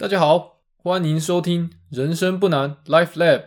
[0.00, 3.42] 大家好，欢迎收听人生不难 Life Lab。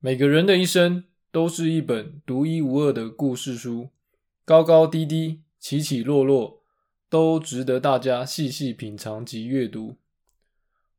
[0.00, 3.90] 每个人的一生都是一本独一无二的故事书，
[4.44, 6.61] 高高低低，起起落落。
[7.12, 9.96] 都值得大家细细品尝及阅读。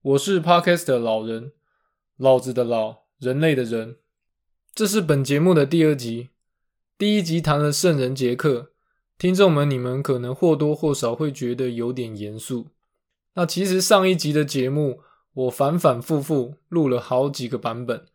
[0.04, 1.54] 我是 Podcast 的老人，
[2.18, 3.96] 老子的老，人类的人。
[4.76, 6.30] 这是本节目的第二集。
[7.00, 8.74] 第一集谈了圣人杰克，
[9.18, 12.68] 听众们，你们可能或多或少会觉得有点严肃。
[13.34, 15.00] 那其实上一集的节目，
[15.34, 18.06] 我反反复复录了好几个版本，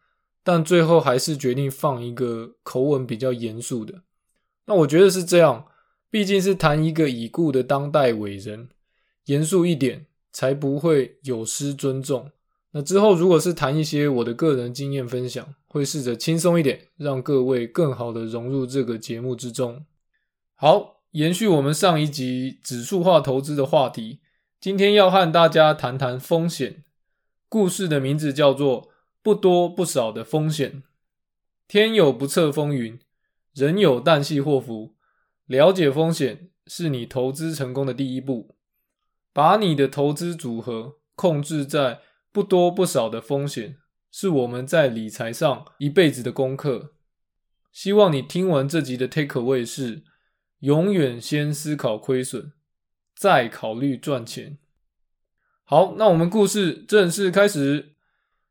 [0.45, 4.03] 但最后还是决定放一个口吻比较严肃的。
[4.67, 5.67] 那我觉得是这样。
[6.11, 8.69] 毕竟是谈一个已故的当代伟人，
[9.27, 12.31] 严肃一点才不会有失尊重。
[12.71, 19.85] 那之后如果是谈一些我的个人经验分享，会试着轻松一点，让各位更好的融入这个节目之中。
[20.55, 24.21] 好，延续我们上一集指数化投资的话题，
[24.61, 26.85] 今天要和大家谈谈风险。
[27.49, 28.83] 故事的名字叫做
[29.23, 30.73] 《不多不少的风险》。
[31.67, 32.99] 天有不测风云，
[33.55, 34.95] 人有旦夕祸福。
[35.49, 38.55] 了解风险是你投资成功的第一步。
[39.33, 42.01] 把你的投资组合控制在
[42.33, 43.77] 不多不少的风险，
[44.11, 46.95] 是我们在理财上一辈子的功课。
[47.71, 50.03] 希望你听完这集的 take away 是：
[50.61, 52.51] 永远先思考亏损，
[53.15, 54.59] 再考虑赚钱。
[55.63, 57.95] 好，那我们故事正式开始。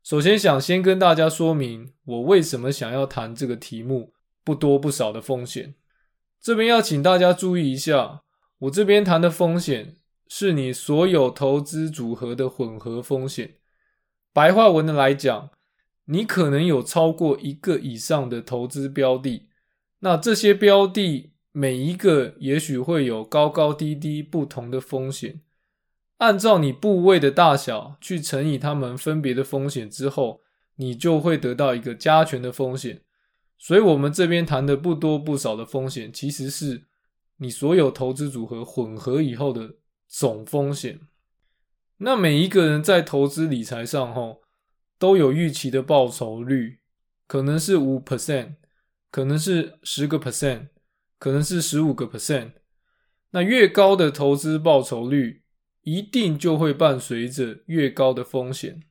[0.02, 5.74] 首先，想先跟大家说明，我为什么想要谈这个题目——不多不少的风险。
[6.40, 8.22] 这边要请大家注意一下，
[8.60, 9.96] 我这边谈的风险
[10.28, 13.56] 是你所有投资组合的混合风险。
[14.32, 15.50] 白话文的来讲，
[16.06, 19.48] 你可能有超过一个以上的投资标的，
[20.00, 25.40] 那这些标的每一个也许会有高高低低不同的风险。
[26.18, 30.40] 按照你部位的大小去乘以它们分别的风险之后，
[30.76, 33.02] 你就会得到一个加权的风险。
[33.58, 36.84] 所以，我们这边谈的不多不少的风险，其实是
[37.38, 39.74] 你所有投资组合混合以后的
[40.06, 41.00] 总风险。
[41.98, 44.42] 那每一个人在投资理财上，吼，
[44.96, 46.78] 都有预期的报酬率，
[47.26, 48.54] 可能是五 percent，
[49.10, 50.68] 可能是十个 percent，
[51.18, 52.52] 可能是十五个 percent。
[53.30, 55.42] 那越高的投资报酬率，
[55.82, 58.84] 一定就会伴随着越高的风险。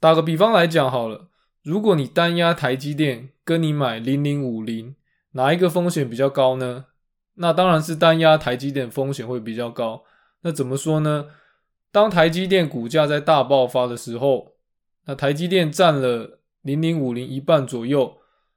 [0.00, 1.29] 打个比方来讲好了。
[1.62, 4.94] 如果你单压台积电，跟你买零零五零，
[5.32, 6.86] 哪一个风险比较高呢？
[7.34, 10.04] 那当然是单压台积电风险会比较高。
[10.40, 11.26] 那怎么说呢？
[11.92, 14.52] 当台积电股价在大爆发的时候，
[15.04, 18.16] 那台积电占了零零五零一半左右。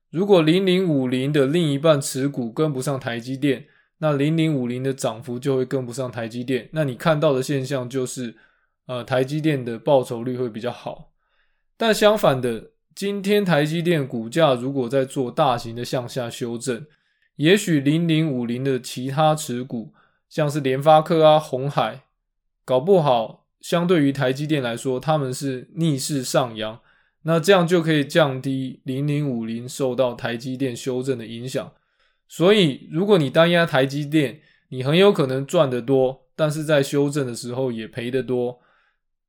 [0.09, 3.65] 如果零零五零的另一半持股跟不上台积电，
[3.97, 6.69] 那零零五零的涨幅就会跟不上台积电。
[6.71, 8.37] 那你看到的现象就是，
[8.85, 11.11] 呃，台积电的报酬率会比较好。
[11.75, 12.69] 但相反的。
[12.95, 16.85] 今天台积电股价如果在做大型的向下修正，
[17.37, 19.93] 也许零零五零的其他持股，
[20.29, 22.03] 像是联发科啊、红海，
[22.63, 26.79] 搞不好相对于台积电来说，他们是逆势上扬，
[27.23, 31.71] 那这样就可以降低零零五零受到台积电修正的影响。
[32.27, 38.59] 所以，如果你单压台积电，你很有可能赚得多，但是在修正的时候也赔得多。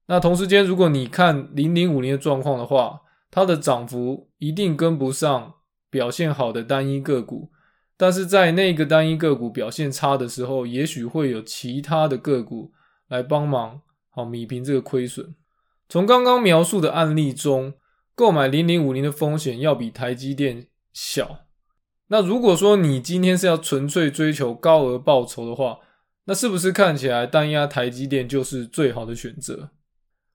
[0.07, 3.01] 那同时间，如果你看零零五零的状况的话，
[3.35, 5.55] 它的涨幅一定跟不上
[5.91, 7.51] 表现好的单一个股，
[7.97, 12.71] 但是在那个单一个股表现差的时候，也许会有其他的个股
[13.09, 15.35] 来帮忙，好弥平这个亏损。
[15.89, 17.75] 从刚刚描述的案例中，
[18.15, 21.41] 购买零零五零的风险要比台积电小。
[22.07, 25.79] 那如果说你今天是要纯粹追求高额报酬的话，
[26.27, 29.71] 那是不是看起来单压台积电就是最好的选择？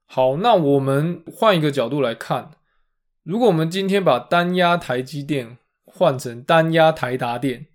[0.06, 2.52] 好，那我们换一个角度来看。
[3.30, 7.68] 如果我们今天把单压台积电换成单压台达电，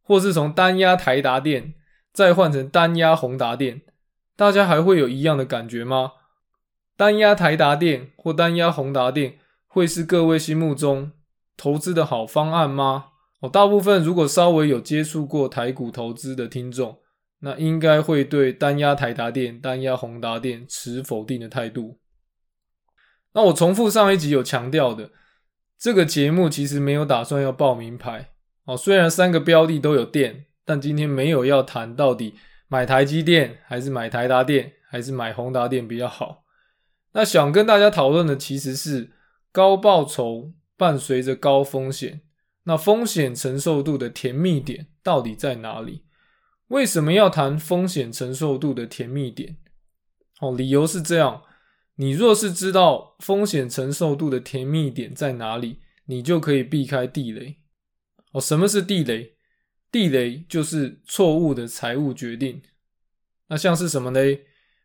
[0.00, 1.74] 或是从单压台达电
[2.14, 3.82] 再换成单压宏达电，
[4.36, 6.12] 大家还会有一样的感觉吗？
[6.96, 9.34] 单压台达电或单压宏达电
[9.66, 11.12] 会是各位心目中
[11.58, 13.08] 投资的好方案吗？
[13.40, 16.96] 哦，大部分如果稍微有接触过台股投资的听众，
[17.40, 21.98] 那应该会对单压台达电、单压宏达电持否定的态度。
[23.36, 25.10] 那我重复上一集有强调的，
[25.78, 28.30] 这个节目其实没有打算要报名牌
[28.64, 28.74] 哦。
[28.74, 32.34] 虽然三个标的都有电，但今天没有要谈到底
[32.66, 36.44] 买台积电还是买台达电还是买宏达电比较好？
[37.12, 39.12] 那想跟大家讨论的其实是
[39.52, 42.22] 高报酬伴随着高风险，
[42.64, 46.04] 那风险承受度的甜蜜点到底在哪里？
[46.68, 49.58] 为什么要谈风险承受度的甜蜜点？
[50.40, 51.42] 哦，理由是这样：
[51.96, 57.56] 你若是知道风险承受度的甜蜜点在哪里，你就可以避开地雷。
[58.32, 59.34] 哦，什么是地雷？
[59.90, 62.60] 地雷就是错误的财务决定。
[63.48, 64.20] 那像是什么呢？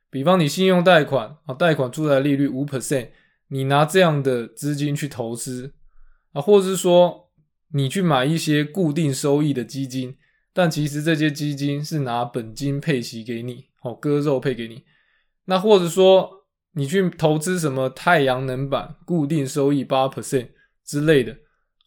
[0.09, 3.09] 比方你信用贷款啊，贷款出来利率五 percent，
[3.47, 5.73] 你拿这样的资金去投资
[6.31, 7.29] 啊，或者是说
[7.73, 10.15] 你去买一些固定收益的基金，
[10.53, 14.83] 但其实这些基金是拿本金配息给你，哦，割肉配给你。
[15.45, 16.40] 那或者说
[16.73, 20.49] 你去投资什么太阳能板，固定收益八 percent
[20.85, 21.37] 之类的，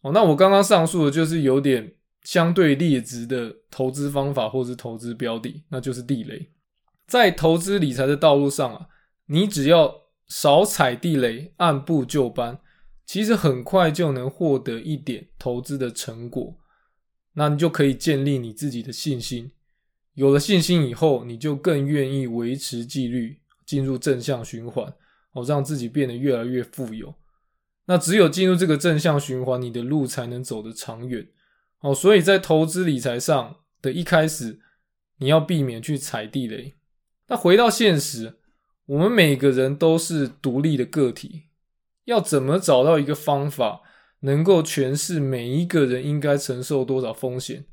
[0.01, 1.93] 哦，那我刚刚上述的就是有点。
[2.25, 6.49] 相对劣质的投资方法或是投资标的，那就是地雷。
[7.05, 8.87] 在投资理财的道路上啊，
[9.27, 9.93] 你只要
[10.25, 12.57] 少踩地雷，按部就班，
[13.05, 16.57] 其实很快就能获得一点投资的成果。
[17.33, 19.51] 那你就可以建立你自己的信心。
[20.15, 24.93] 有了信心以后，你就更愿意维持纪律，进入正向循环，
[25.33, 27.15] 哦，让自己变得越来越富有。
[27.87, 31.27] 那只有进入这个正向循环，你的路才能走得长远。
[31.81, 34.59] 哦，所以在投资理财上的一开始，
[35.17, 36.75] 你要避免去踩地雷。
[37.27, 38.39] 那回到现实，
[38.85, 41.43] 我们每个人都是独立的个体，
[42.05, 43.81] 要怎么找到一个方法，
[44.21, 47.65] 能够诠释每一个人应该承受多少风险？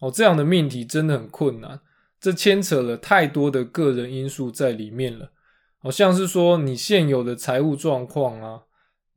[0.00, 1.80] 哦，这样的命题真的很困难，
[2.24, 5.32] 这牵扯了太多的个人因素在里面了。
[5.78, 8.62] 好像是说你现有的财务状况啊，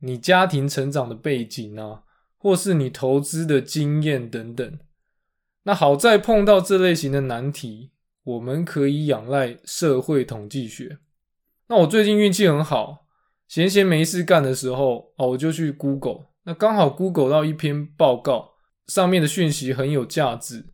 [0.00, 2.02] 你家庭成长的背景啊。
[2.40, 4.78] 或是你投资的经验等等，
[5.64, 7.90] 那好在碰到这类型的难题，
[8.22, 10.98] 我们可以仰赖社会统计学。
[11.66, 13.08] 那我最近运气很好，
[13.48, 18.52] 闲闲没事干的时候哦，我就去 Google，那刚好 Google 到一篇报告，
[18.86, 20.64] 上面的讯息很有价值，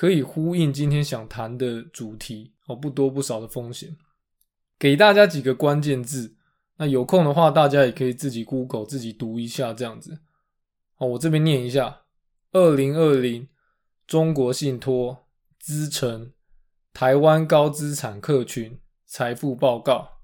[0.00, 3.98] 可以呼应今天想谈的主题哦，不多不少的风险，
[4.78, 6.36] 给大家几个关键字，
[6.78, 10.20] 那有空的话大家也可以自己 Google 自己读一下这样子。
[10.96, 12.00] 哦，我这边念一下：
[12.52, 13.46] 二零二零
[14.06, 15.26] 中国信托
[15.58, 16.32] 资诚
[16.94, 20.22] 台湾高资产客群财富报告。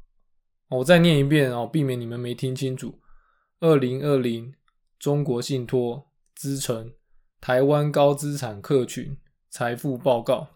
[0.70, 2.98] 我再念一遍哦，避免你们没听清楚。
[3.60, 4.54] 二零二零
[4.98, 6.94] 中国信托资诚
[7.42, 9.18] 台湾高资产客群
[9.50, 10.48] 财富报告。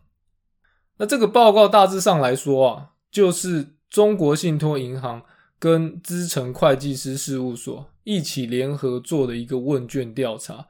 [0.96, 5.22] 那这个报告大致上来说啊，就是中国信托银行。
[5.58, 10.66] 跟资诚会计师事务所一起联合做的一个问卷调查，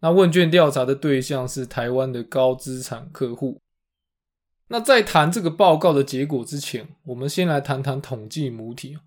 [0.00, 3.58] 那问卷调查的对象是台湾的高资产客户。
[4.68, 8.98] 那在谈这个报告的结果之前，我们先来谈谈统计母体。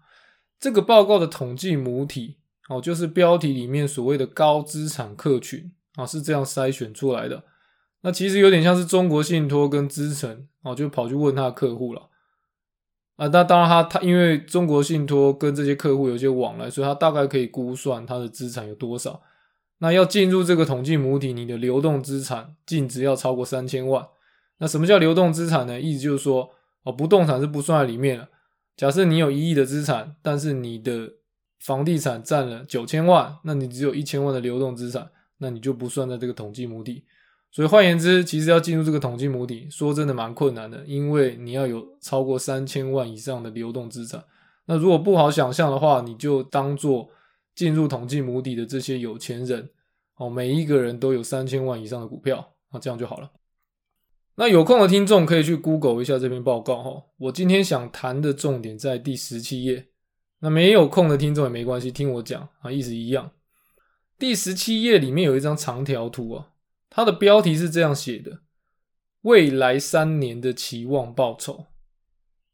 [0.59, 2.37] 这个报告的统计母体
[2.67, 7.43] 哦，就是标题里面所谓的高资产客群啊，是这样筛选出来的。
[8.07, 12.04] 那其实有点像是中国信托跟资诚哦，就跑去问他的客户了。
[13.18, 19.21] 啊，那当然，他他因为中国信托跟这些客户有些往来，所以他大概可以估算他的资产有多少。
[19.80, 24.07] 那要进入这个统计母体，你的流动资产净值要超过三千万。
[24.60, 25.77] 那什么叫流动资产呢？
[25.77, 26.50] 意思就是说，
[26.83, 28.29] 哦，不动产是不算在里面了。
[28.77, 31.12] 假设你有一亿的资产，但是你的
[31.60, 37.03] 房地产占了九千万，那你只有一千万的流动资产，那你就不算在这个统计母体。
[37.57, 44.23] 所以换言之，其实要进入这个统计母体，说真的蛮困难的，因为你要有超过三千万以上的流动资产。
[44.67, 47.09] 那如果不好想象的话，你就当做
[47.55, 49.71] 进入统计母体的这些有钱人
[50.17, 53.31] 哦，每一个人都有三千万以上的股票，那这样就好了。
[54.35, 57.03] 那有空的听众可以去 Google 一下这篇报告哈。
[57.17, 59.87] 我今天想谈的重点在第十七页，
[60.41, 63.31] 那没有空的听众也没关系，听我讲啊，意思一样。
[64.19, 66.49] 第十七页里面有一张长条图啊。
[66.89, 68.41] 它的标题是这样写的：
[69.22, 71.67] 未来三年的期望报酬。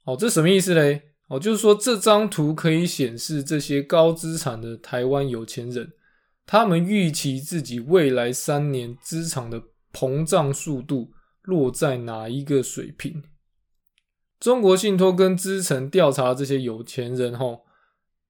[0.05, 1.13] 哦，这什么意思嘞？
[1.29, 5.93] 哦，就是说这张图可以显示这些高资产的台湾有钱人，
[6.45, 9.61] 他们预期自己未来三年资产的
[9.93, 11.11] 膨胀速度
[11.43, 13.23] 落在哪一个水平。
[14.39, 17.61] 中国信托跟资诚调查这些有钱人，吼，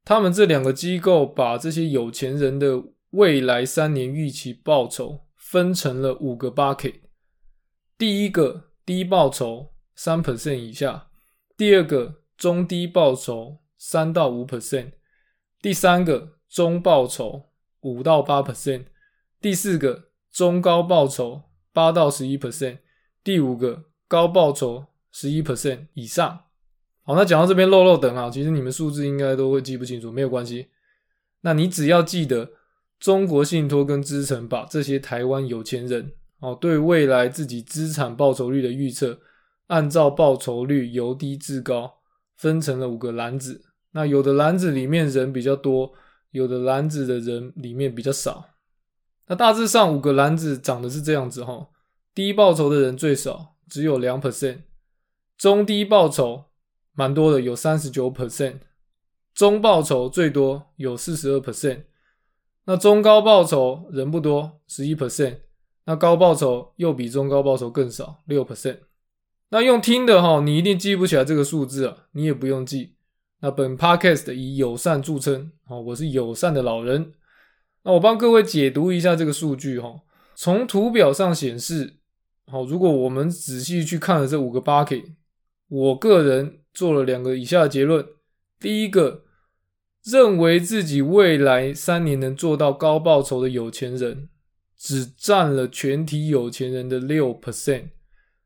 [0.06, 5.22] 他们这两个机构把这些有钱人的未来三年预期报酬。
[5.54, 6.96] 分成了五个 bucket，
[7.96, 11.12] 第一个低报酬三 percent 以下，
[11.56, 14.94] 第二个中低报酬三到五 percent，
[15.62, 18.86] 第三个中报酬五到八 percent，
[19.40, 22.80] 第四个中高报酬八到十一 percent，
[23.24, 26.46] 第五个高报酬十一 percent 以上。
[27.04, 30.70] 好，那讲到这边漏漏等啊，其实你们数字应该都会记不清楚，没有关系。
[31.42, 32.50] 那你只要记得，
[33.04, 39.20] 中国信托跟资诚把这些台湾有钱人哦，对未来自己资产报酬率的预测，
[39.68, 41.96] 按照报酬率由低至高
[42.38, 43.66] 分成了五个篮子。
[43.92, 45.92] 那有的篮子里面人比较多，
[46.32, 48.46] 有的篮子的人里面比较少。
[49.28, 51.68] 那大致上五个篮子长的是这样子哈，
[52.16, 54.60] 低报酬的人最少，只有两 percent，
[55.38, 56.46] 中低报酬。
[56.96, 58.60] 蛮多的，有三十九 percent，
[59.34, 61.86] 中报酬最多有四十二 percent，
[62.66, 65.38] 那中高报酬人不多，十一 percent，
[65.86, 68.80] 那高报酬又比中高报酬更少，六 percent。
[69.50, 72.96] 那用听的哈，你一定记不起来这个数字啊，你也不用记。
[73.42, 77.14] 那本 podcast 以友善著称，哦，我是友善的老人。
[77.84, 80.02] 那我帮各位解读一下这个数据哈，
[80.36, 81.98] 从图表上显示，
[82.48, 85.04] 好，如果我们仔细去看了这五个 bucket，
[85.68, 86.60] 我个人。
[86.74, 88.04] 做了两个以下的结论：
[88.60, 89.26] 第一个，
[90.04, 94.30] 认为自己未来三年能做到高报酬的有钱人，
[94.78, 97.90] 只占了全体有钱人的六 percent。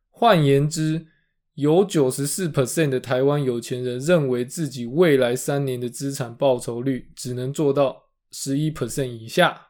[0.10, 1.08] 换言之，
[1.56, 9.70] 有九十四 percent 的台湾有钱人认为自己未来三年的资产报酬率只能做到十一 percent 以下。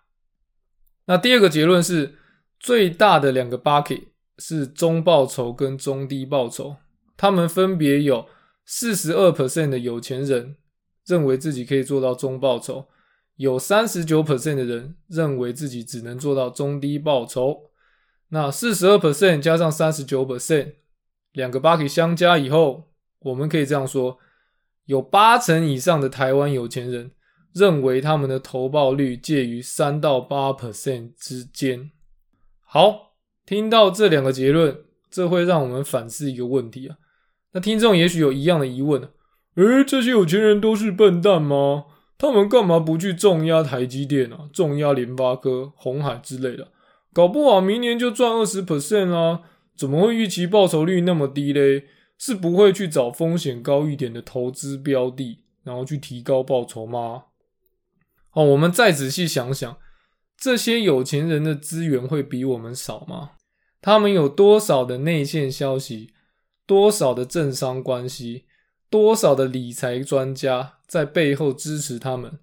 [1.06, 2.15] 那第二个结论是，
[2.60, 4.03] 最大的两个 bucket
[4.38, 6.75] 是中报酬跟中低报酬，
[7.15, 8.27] 他们分别有。
[8.70, 10.58] 四十二 percent 的有钱人
[11.07, 12.85] 认为自己可以做到中报酬，
[13.37, 17.71] 有三十九 percent 的人认为自己只能做到中低报酬。
[18.29, 20.73] 那四十二 percent 加上三十九 percent，
[21.31, 24.17] 两个 bucket 相加以后，我们可以这样说：
[24.85, 27.11] 有八成以上的台湾有钱人
[27.53, 31.91] 认为他们的投报率介于三到八 percent 之间。
[32.61, 36.97] 好，听到这两个结论，这会让我们反思一个问题啊。
[37.53, 39.09] 那听众也许有一样的疑问：
[39.57, 41.85] 诶，这些有钱人都是笨蛋吗？
[42.17, 46.71] 他们干嘛不去重压台积电啊、重压联发科、红海之类的？
[47.11, 49.41] 搞不好明年就赚二十 percent 啊？
[49.75, 51.85] 怎么会预期报酬率那么低嘞？
[52.19, 57.25] 是不会去找风险高一点的投资标的，然后去提高报酬吗？
[58.29, 59.77] 好，我们再仔细想想，
[60.35, 63.31] 这些有钱人的资源会比我们少吗？
[63.81, 66.11] 他们有多少的内线消息？
[66.65, 68.45] 多少的政商关系，
[68.89, 72.39] 多少的理财专家在背后支持他们？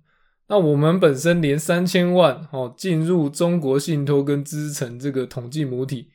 [0.46, 6.10] 那我们本身连三千万哦进入中国信托跟资诚这个统计母体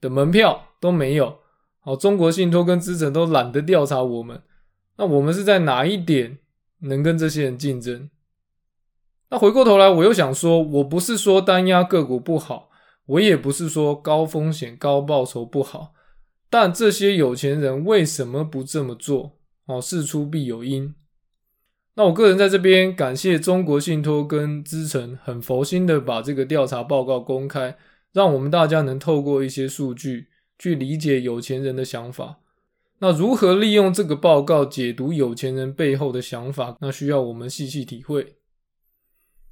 [0.00, 1.38] 的门票都没有，
[1.80, 4.42] 好，中国信托跟资诚都懒得调查我们，
[4.98, 6.38] 那我们是在哪一点
[6.80, 8.10] 能跟这些人竞争？
[9.30, 12.68] 那回过头来，我又想说，我不是说单压个股不好，
[13.06, 15.94] 我也不是说高风险高报酬不好。
[16.50, 19.39] 但这些有钱人为什么不这么做？
[19.70, 20.94] 哦，事出必有因。
[21.94, 27.76] 那我个人在这边感谢中国信托跟资诚很佛心的把这个调查报告公开，
[28.12, 32.40] 让我们大家能透过一些数据去理解有钱人的想法。
[32.98, 36.76] 那如何利用这个报告解读有钱人背后的想法？
[36.80, 38.36] 那需要我们细细体会。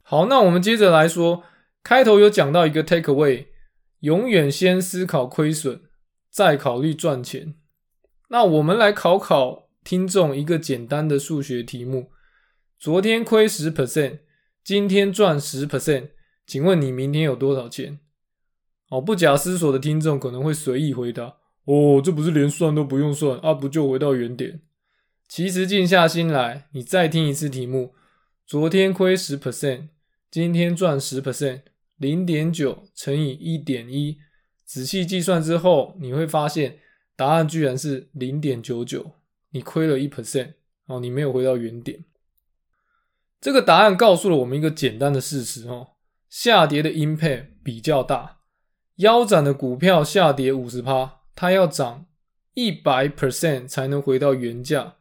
[0.02, 1.42] 好，那我们接着来说，
[1.82, 3.46] 开头有讲到一个 take away，
[4.00, 5.82] 永远先思考亏损。
[6.30, 7.54] 再考虑赚钱。
[8.28, 12.11] 那我们来考考听众一个简单的数学题目：
[12.78, 14.18] 昨天亏十 percent，
[14.62, 16.11] 今天赚十 percent，
[16.47, 18.00] 请问你明天有多少钱？
[18.90, 24.62] 哦，不假思索的听众可能会随意回答：哦，这不是连算都不用算啊，不就回到原点？
[25.28, 27.94] 其实静下心来，你再听一次题目：
[28.47, 29.88] 昨天亏十 percent，
[30.30, 31.61] 今天赚十 percent，
[31.99, 34.16] 零点九乘以一点一。
[34.64, 36.78] 仔细计算之后，你会发现
[37.14, 39.12] 答案居然是零点九九，
[39.50, 40.54] 你亏了一 percent
[40.86, 42.04] 哦，你没有回到原点。
[43.40, 45.94] 这个答案告诉了我们一个简单的事实哦，
[46.28, 48.38] 下跌的 impact 比较大，
[48.96, 52.06] 腰斩的股票下跌五十趴，它要涨
[52.54, 54.96] 一百 percent 才能回到原价。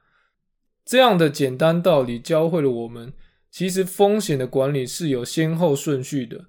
[0.85, 3.13] 这样的简单道理教会了我们，
[3.49, 6.45] 其实风险的管理是有先后顺序的，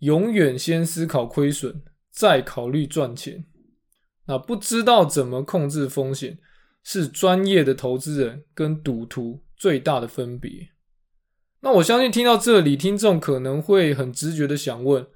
[0.00, 1.82] 永远先思考亏损。
[2.10, 3.44] 再考虑赚钱，
[4.26, 6.40] 那不知道怎么控制风险，
[6.90, 10.70] 是专业的投资人跟赌徒最大的分别。
[11.60, 15.06] 那我相信听到这里，听众可能会很直觉的想问：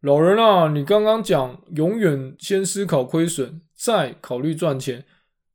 [0.00, 5.04] 老人啊，你刚刚讲永远先思考亏损，再考虑赚钱，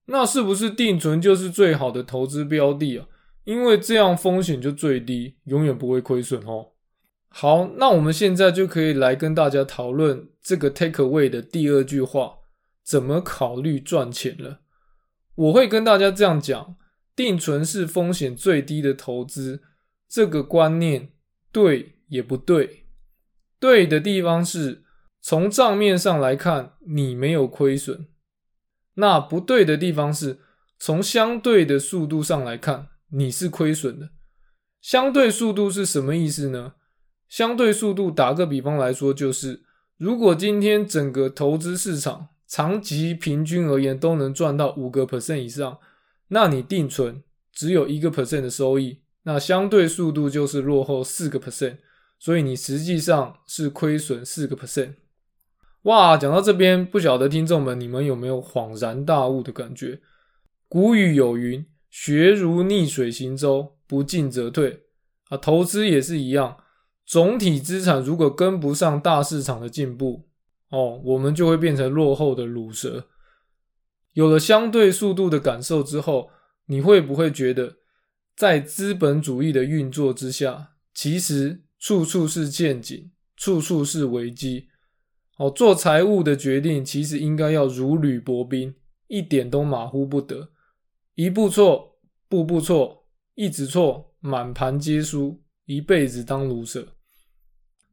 [0.08, 3.08] 那是不是定存就是最好的投资标的啊？
[3.46, 6.74] 因为这样风险就最低，永远不会亏损哦。
[7.30, 12.34] 好，那我们现在就可以来跟大家讨论这个 take away 的第二句话，
[12.84, 14.60] 怎么考虑赚钱了。
[15.38, 16.75] 我会跟大家这样讲：
[17.15, 19.62] 定存是风险最低的投资，
[20.10, 21.13] 这个观念
[21.51, 22.86] 对也不对。
[23.60, 24.84] 对的地方是
[25.22, 28.08] 从账面上来看，你没有亏损；
[28.96, 30.39] 那不对的地方是
[30.79, 34.10] 从相对的速度上来看，你是亏损的。
[34.79, 36.74] 相对速度是什么意思呢？
[37.27, 39.63] 相对速度，打个比方来说，就是
[39.98, 45.77] 如果今天整个投资市场长期平均而言都能赚到五个 percent 以上，
[46.30, 51.77] 那你定存只有一个 percent 的收益，那相对速度就是落后四个 percent，
[52.18, 54.94] 所以你实际上是亏损四个 percent。
[55.84, 60.01] 哇，讲到这边，不晓得听众们你们有没有恍然大悟的感觉？
[60.68, 64.84] 古语有云：“学如逆水行舟，不进则退。”
[65.30, 66.58] 啊，投资也是一样。
[67.06, 70.26] 总体资产如果跟不上大市场的进步，
[70.69, 73.07] 哦，我们就会变成落后的卤蛇。
[74.13, 76.29] 有了相对速度的感受之后，
[76.65, 77.77] 你会不会觉得，
[78.36, 84.67] 在资本主义的运作之下，其实处处是陷阱，处处是危机？
[85.38, 88.74] 哦，做财务的决定其实应该要如履薄冰，
[89.07, 90.50] 一点都马虎不得，
[91.13, 96.97] 一步错，步步错，一直错，满盘皆输，一辈子当卤蛇。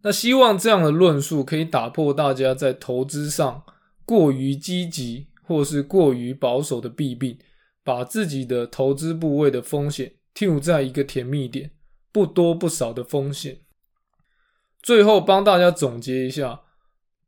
[0.05, 3.65] 那希望这样的论述可以打破大家在投资上
[4.05, 7.39] 过于积极或是过于保守的弊病，
[7.83, 11.71] 把自己的投资部位的风险定在一个甜蜜点，
[12.13, 13.61] 不多不少的风险。
[14.83, 16.61] 最后帮大家总结一下，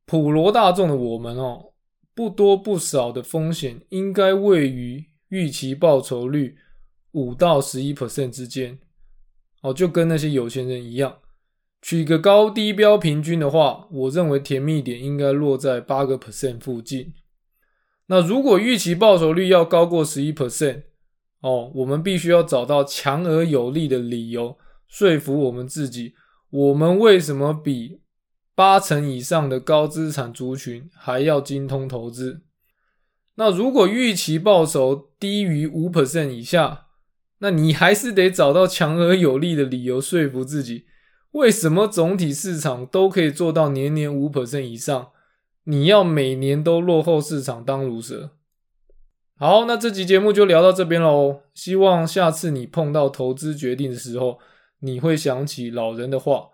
[0.05, 1.73] 普罗大众的我们哦，
[2.15, 6.59] 不多不少的风险应该位于预期报酬率
[7.13, 8.79] 五到十一 percent 之间，
[9.63, 11.17] 哦，就跟那些有钱人一样。
[11.87, 17.15] 取个高低标平均的话，我认为甜蜜点应该落在八个 percent 附近。
[18.09, 20.83] 那如果预期报酬率要高过十一 percent，
[21.43, 26.15] 哦，我们必须要找到强而有力的理由说服我们自己，
[26.51, 28.01] 我们为什么比
[28.57, 32.43] 八成以上的高资产族群还要精通投资？
[33.37, 36.87] 那如果预期报酬低于五 percent 以下，
[37.39, 40.87] 那你还是得找到强而有力的理由说服自己。
[41.37, 45.11] 为什么总体市场都可以做到年年五 percent 以上？
[45.65, 48.31] 你要每年都落后市场当如蛇？
[49.37, 51.43] 好，那这集节目就聊到这边喽。
[51.53, 54.39] 希望下次你碰到投资决定的时候，
[54.81, 56.49] 你会想起老人的话：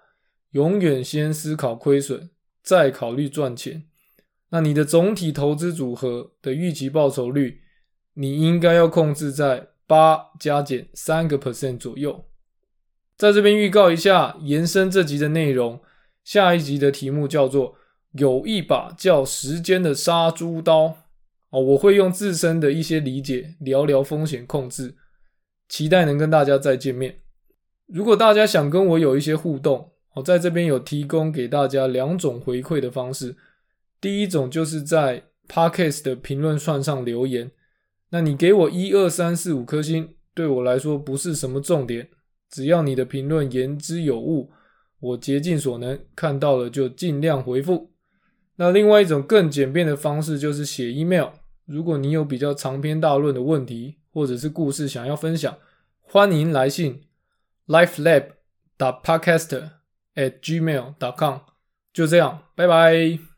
[0.50, 2.30] 永远先思考亏损，
[2.64, 3.84] 再考虑赚钱。
[4.48, 7.60] 那你的总体投资组合的预期报酬率，
[8.14, 12.24] 你应该要控制在八加减三个 percent 左右。
[13.16, 15.80] 在这边预告一下，延伸这集的内容，
[16.24, 17.76] 下一集的题目叫做
[18.18, 20.96] “有一把叫时间的杀猪刀”。
[21.50, 24.96] 哦，我会用自身的一些理解聊聊风险控制，
[25.68, 27.18] 期待能跟大家再见面。
[27.86, 33.36] 如果大家想跟我有一些互动，我在这边有提供给大家两种回馈的方式。
[34.00, 37.50] 第一种就是在 Podcast 的评论串上留言，
[38.10, 42.08] 那你给我一二三四五颗星，对我来说不是什么重点。
[42.52, 44.52] 只要你的评论言之有物，
[45.00, 47.90] 我竭尽所能看到了就尽量回复。
[48.54, 51.30] 那另外一种更简便的方式就是写 email。
[51.64, 55.56] 如果你有比较长篇大论的问题或者是故事想要分享，
[56.00, 57.02] 欢迎来信
[57.66, 58.26] lifelab.
[58.78, 59.70] dot podcaster
[60.14, 60.94] at gmail.
[60.98, 61.40] dot com。
[61.92, 63.31] 就这样，拜拜。